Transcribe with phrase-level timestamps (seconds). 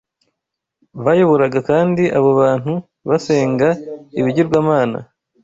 [1.05, 2.73] bayoboraga kandi abo bantu
[3.09, 3.67] basenga
[4.19, 4.99] ibigirwamana